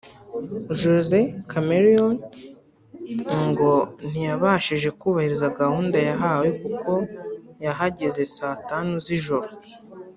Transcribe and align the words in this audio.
Jose 0.81 1.19
Chameleone 1.51 2.19
ngo 3.49 3.71
ntiyabashije 4.09 4.89
kubahiriza 4.99 5.47
gahunda 5.59 5.97
yahawe 6.09 6.47
kuko 6.61 6.91
yahageze 7.65 8.21
Saa 8.35 8.57
Tanu 8.69 8.93
z'ijoro 9.05 9.49